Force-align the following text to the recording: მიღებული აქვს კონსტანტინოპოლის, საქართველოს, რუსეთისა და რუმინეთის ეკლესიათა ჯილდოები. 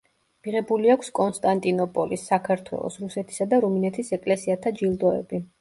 მიღებული 0.45 0.93
აქვს 0.93 1.11
კონსტანტინოპოლის, 1.19 2.25
საქართველოს, 2.31 2.99
რუსეთისა 3.05 3.49
და 3.53 3.63
რუმინეთის 3.67 4.11
ეკლესიათა 4.21 4.77
ჯილდოები. 4.81 5.47